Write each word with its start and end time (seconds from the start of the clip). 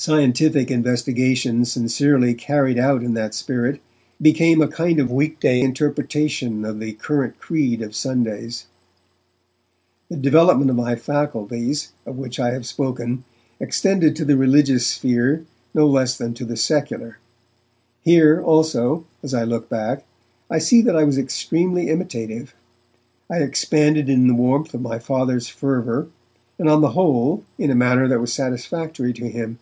Scientific 0.00 0.70
investigation 0.70 1.64
sincerely 1.64 2.32
carried 2.32 2.78
out 2.78 3.02
in 3.02 3.14
that 3.14 3.34
spirit 3.34 3.80
became 4.22 4.62
a 4.62 4.68
kind 4.68 5.00
of 5.00 5.10
weekday 5.10 5.60
interpretation 5.60 6.64
of 6.64 6.78
the 6.78 6.92
current 6.92 7.40
creed 7.40 7.82
of 7.82 7.96
Sundays. 7.96 8.66
The 10.08 10.16
development 10.16 10.70
of 10.70 10.76
my 10.76 10.94
faculties, 10.94 11.90
of 12.06 12.14
which 12.16 12.38
I 12.38 12.52
have 12.52 12.64
spoken, 12.64 13.24
extended 13.58 14.14
to 14.14 14.24
the 14.24 14.36
religious 14.36 14.86
sphere 14.86 15.44
no 15.74 15.84
less 15.84 16.16
than 16.16 16.32
to 16.34 16.44
the 16.44 16.56
secular, 16.56 17.18
Here, 18.00 18.40
also, 18.40 19.04
as 19.20 19.34
I 19.34 19.42
look 19.42 19.68
back, 19.68 20.04
I 20.48 20.60
see 20.60 20.80
that 20.82 20.94
I 20.94 21.02
was 21.02 21.18
extremely 21.18 21.88
imitative. 21.90 22.54
I 23.28 23.38
expanded 23.38 24.08
in 24.08 24.28
the 24.28 24.34
warmth 24.34 24.74
of 24.74 24.80
my 24.80 25.00
Father's 25.00 25.48
fervour, 25.48 26.06
and, 26.56 26.68
on 26.68 26.82
the 26.82 26.90
whole, 26.92 27.42
in 27.58 27.72
a 27.72 27.74
manner 27.74 28.06
that 28.06 28.20
was 28.20 28.32
satisfactory 28.32 29.12
to 29.14 29.28
him. 29.28 29.58